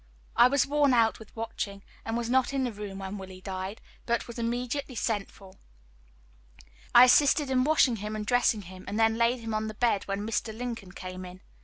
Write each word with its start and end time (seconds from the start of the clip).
I 0.35 0.47
was 0.47 0.65
worn 0.65 0.95
out 0.95 1.19
with 1.19 1.35
watching, 1.35 1.83
and 2.03 2.17
was 2.17 2.27
not 2.27 2.53
in 2.53 2.63
the 2.63 2.71
room 2.73 2.97
when 2.97 3.19
Willie 3.19 3.39
died, 3.39 3.79
but 4.07 4.25
was 4.25 4.39
immediately 4.39 4.95
sent 4.95 5.29
for. 5.29 5.53
I 6.95 7.03
assisted 7.03 7.51
in 7.51 7.63
washing 7.65 7.97
him 7.97 8.15
and 8.15 8.25
dressing 8.25 8.63
him, 8.63 8.83
and 8.87 8.99
then 8.99 9.15
laid 9.19 9.41
him 9.41 9.53
on 9.53 9.67
the 9.67 9.75
bed, 9.75 10.05
when 10.07 10.25
Mr. 10.25 10.57
Lincoln 10.57 10.93
came 10.93 11.23
in. 11.23 11.41